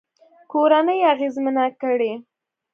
کورنۍ 0.51 0.97
يې 1.01 1.05
اغېزمنې 1.13 1.65
کړې 1.81 2.11